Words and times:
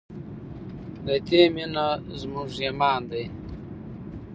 د 1.05 1.07
دې 1.27 1.41
مینه 1.55 1.87
زموږ 2.19 2.51
ایمان 2.63 3.01
دی؟ 3.11 3.25